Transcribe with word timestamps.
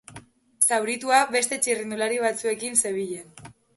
Zauritua 0.69 1.19
beste 1.35 1.59
txirrindulari 1.65 2.17
batzuekin 2.25 2.81
zebilen. 2.85 3.29